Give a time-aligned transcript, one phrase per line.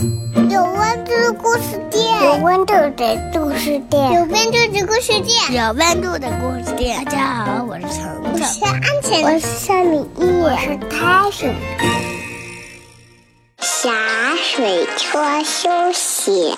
[0.00, 2.90] 有温度的故事店，有温度的
[3.34, 7.04] 故事店，有温度的故事店，有温度的故事店。
[7.04, 9.98] 大家好，我是程程，我是安晴，我是夏米。
[10.16, 11.54] 一，我是泰水。
[13.58, 13.90] 洒
[14.36, 16.56] 水车休息，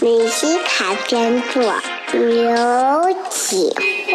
[0.00, 1.74] 米西卡编作，
[2.12, 4.12] 刘启慧。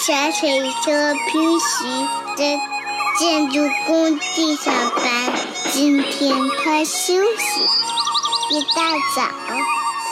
[0.00, 1.84] 洒水车平时
[2.36, 2.58] 在
[3.18, 5.04] 建筑工地上班，
[5.76, 6.34] 今天
[6.64, 7.60] 他休息。
[8.50, 9.30] 一大早，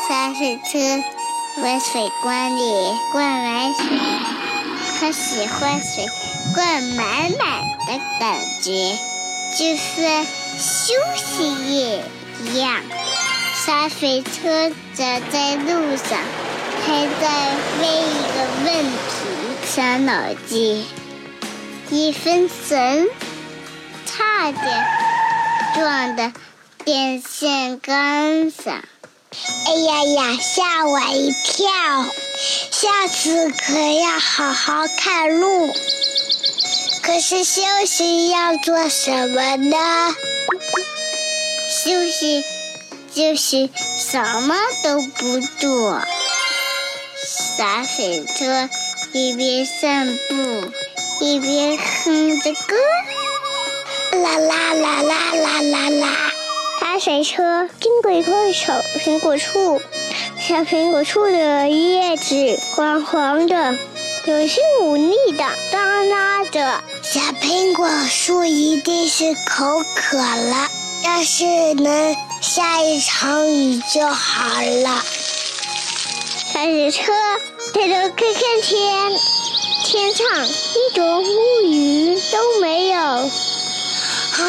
[0.06, 1.02] 洒水车
[1.62, 2.60] 往水缸里
[3.10, 3.86] 灌满水，
[5.00, 6.06] 他喜欢水
[6.55, 8.95] 灌满满的感觉，
[9.56, 10.27] 就是
[10.58, 12.05] 休息也
[12.42, 12.83] 一样。
[13.55, 15.02] 洒水车走
[15.33, 16.19] 在路上，
[16.86, 18.92] 还在为一个问题
[19.64, 20.12] 伤脑
[20.46, 20.84] 筋。
[21.88, 23.08] 一分神，
[24.05, 24.86] 差点
[25.74, 26.33] 撞的
[26.84, 28.84] 电线杆上。
[29.66, 31.66] 哎呀呀，吓我一跳！
[32.70, 35.75] 下次可要好好看路。
[37.03, 40.14] 可是休息要做什么呢？
[41.84, 42.44] 休息
[43.12, 46.00] 就是什么都不做。
[47.27, 48.70] 洒水车
[49.12, 50.72] 一边散步。
[51.20, 52.75] 一边哼着歌，
[54.22, 56.32] 啦啦啦啦啦啦啦。
[56.80, 58.72] 洒水车经过一棵小
[59.04, 59.80] 苹果树，
[60.38, 63.76] 小苹果树的叶子黄黄的，
[64.26, 66.82] 有些无力的耷拉着。
[67.02, 70.68] 小苹果树一定是口渴了，
[71.04, 75.02] 要是能下一场雨就好了。
[76.52, 77.12] 洒水车
[77.72, 79.12] 抬头看看天。
[79.86, 82.96] 天上一朵乌云都没有，
[84.36, 84.42] 嗨，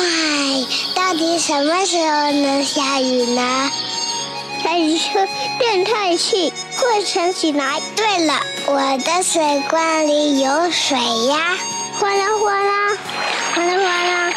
[0.96, 3.70] 到底什么时候能下雨呢？
[4.64, 5.28] 洒水车
[5.60, 7.80] 变态气，快想起来。
[7.96, 8.34] 对了，
[8.66, 11.56] 我的水罐里有水呀！
[12.00, 12.98] 哗啦哗啦，
[13.54, 14.34] 哗啦哗啦，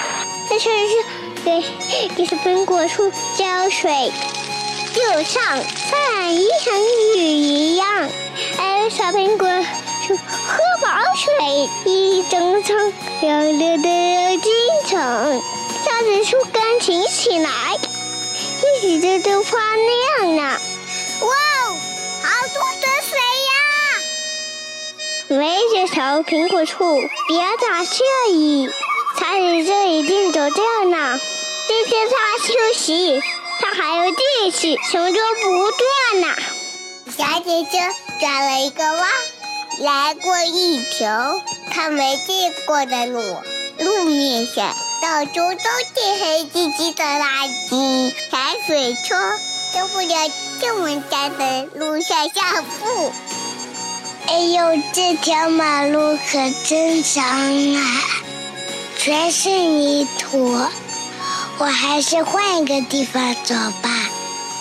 [0.50, 0.94] 洒水车
[1.46, 1.64] 给
[2.14, 4.12] 给小苹果树浇水，
[4.92, 6.74] 就像下一场
[7.16, 7.86] 雨一样。
[8.58, 9.48] 哎，小苹果
[10.06, 10.14] 树。
[10.14, 12.76] 喝饱水，一整场
[13.20, 13.88] 亮亮的，
[15.98, 17.50] 洒水车刚停起来，
[18.84, 20.42] 一直都都发亮呢。
[21.22, 21.76] 哇哦，
[22.22, 23.50] 好多的水呀！
[25.26, 28.70] 没事，小苹果树，别打惬意，
[29.18, 31.18] 洒水车一定走掉呢。
[31.66, 33.20] 今天他休息，
[33.58, 36.28] 他还有力气，什么都不断呢。
[37.06, 37.80] 小姐姐
[38.20, 39.10] 转了一个弯。
[39.80, 43.20] 来过一条她没见过的路，
[43.80, 48.14] 路面上到处都是黑漆漆的垃圾。
[48.30, 49.14] 洒水车
[49.72, 53.12] 受不了这么脏的路上下步。
[54.26, 57.80] 哎呦，这条马路可真脏啊，
[58.98, 60.60] 全是泥土。
[61.58, 63.90] 我还是换一个地方走吧。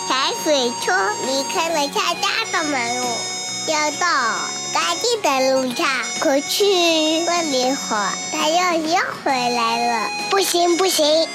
[0.07, 0.93] 洒水车
[1.25, 3.05] 离开了他家的马路，
[3.67, 4.07] 要到。
[4.73, 5.87] 干净的路上，
[6.19, 6.65] 可去
[7.25, 10.09] 问一会儿，他又又回来了。
[10.29, 11.27] 不行不行，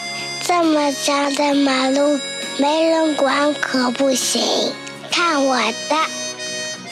[0.47, 2.21] 这么脏的马路
[2.59, 4.73] 没人管可不行。
[5.11, 5.97] 看我的，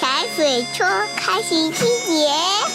[0.01, 0.85] 洒水车
[1.17, 2.31] 开始清洁，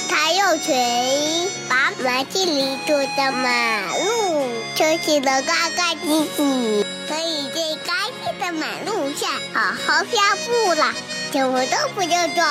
[0.09, 10.93] 他用锤把马地里堵的马路清洗得干干净净，可以在干净的马路上好好漂步了。
[11.35, 12.41] 什么都不要做，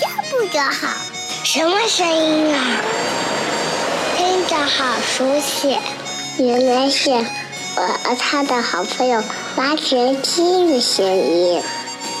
[0.00, 0.88] 就不就好？
[1.44, 2.80] 什么声音啊？
[4.16, 5.76] 听着好熟悉，
[6.38, 9.22] 原来是我和他的好朋友
[9.56, 11.62] 挖掘机的声音。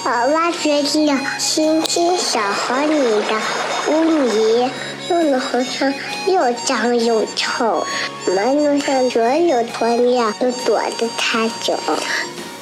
[0.04, 3.40] 呃，挖掘机的清清小河里的
[3.88, 4.70] 污泥，
[5.08, 5.94] 弄得河上
[6.26, 7.86] 又脏又臭。
[8.26, 11.78] 马路上所有鸵鸟都躲着它走。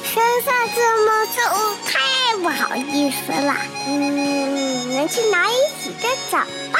[0.01, 1.39] 身上这么臭，
[2.41, 3.55] 不好意思了。
[3.87, 5.53] 嗯，我们去哪里
[5.83, 6.37] 洗个澡
[6.71, 6.79] 吧？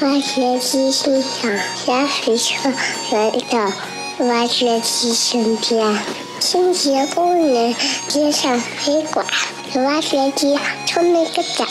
[0.00, 1.56] 挖掘机心想：
[1.86, 2.72] 小水车
[3.12, 3.72] 来到
[4.26, 5.98] 挖掘机身边，
[6.40, 7.74] 清洁工人
[8.08, 9.24] 接上水管，
[9.72, 11.64] 给挖掘机冲了个澡。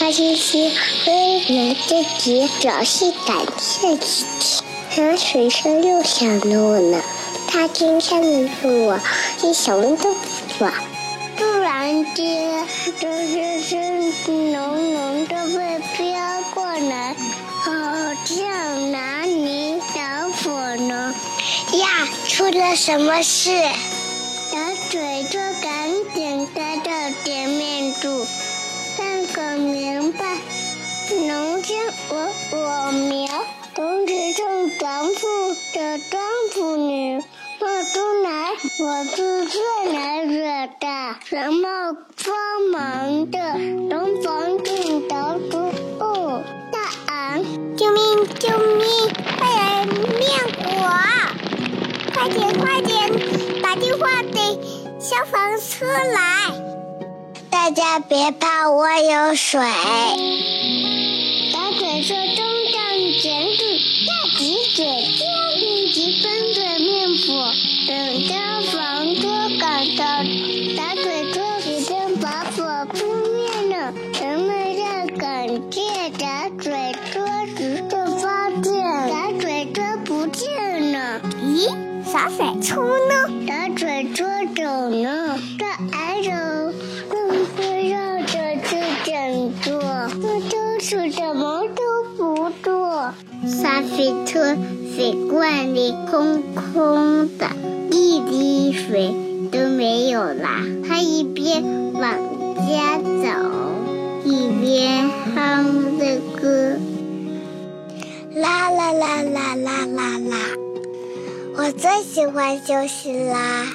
[0.00, 0.72] 挖掘机
[1.04, 4.62] 非常着急，表示感谢自己。
[4.90, 7.02] 小水车又想路呢。
[7.48, 8.98] 他今天的路，
[9.42, 10.18] 一什么都不
[10.58, 10.70] 做。
[11.66, 12.64] 房间，
[13.00, 13.74] 这是
[14.30, 17.12] 浓浓的味飘过来，
[17.64, 17.72] 好
[18.24, 21.12] 像南泥小火呢。
[21.72, 23.50] 呀，出了什么事？
[24.48, 24.56] 小
[24.92, 26.92] 水车赶紧开到
[27.24, 28.24] 前面住，
[28.96, 30.36] 看个明白。
[31.26, 31.78] 农间
[32.08, 33.26] 我我苗，
[33.74, 34.95] 同时种庄
[41.28, 41.92] 什么
[42.24, 42.34] 帮
[42.70, 43.38] 忙的
[43.90, 45.58] 东方镜头主
[45.98, 46.40] 哦，
[46.70, 46.78] 大
[47.12, 47.42] 昂，
[47.76, 48.86] 救命救命！
[49.36, 50.28] 快来灭
[50.62, 50.64] 火！
[52.14, 53.10] 快点快点，
[53.60, 54.38] 打电话给
[55.00, 56.54] 消防车来！
[57.50, 59.60] 大家别怕，我有水。
[61.52, 62.78] 打水车中上
[63.20, 63.64] 前去，
[64.06, 64.86] 要挤水，
[65.58, 67.50] 紧急分水灭火。
[67.88, 68.45] 等着
[82.16, 83.46] 洒水车呢？
[83.46, 84.24] 打水车
[84.56, 86.72] 走呢，这挨着
[87.10, 89.78] 更会绕着去整座，
[90.22, 91.82] 这都是什么都
[92.16, 93.12] 不做。
[93.46, 94.56] 洒水车
[94.96, 97.50] 水罐里空空的，
[97.90, 99.14] 一滴水
[99.52, 100.62] 都没有啦。
[100.88, 102.02] 他一边往
[102.66, 103.28] 家走，
[104.24, 106.78] 一边哼着歌，
[108.36, 110.65] 啦啦啦啦啦啦啦！
[111.58, 113.66] 我最喜欢休息啦。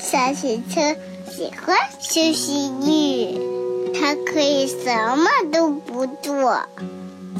[0.00, 0.96] 小汽车
[1.30, 6.58] 喜欢休息日，它可以什么都不做，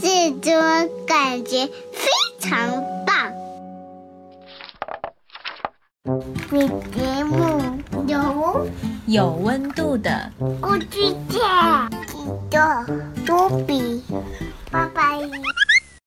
[0.02, 0.52] 这种
[1.06, 3.32] 感觉非常棒。
[6.50, 7.62] 本节目
[8.06, 8.68] 有
[9.06, 12.14] 有温度的不知道几
[12.50, 12.86] 个
[13.24, 14.02] 多比，
[14.70, 15.18] 拜拜。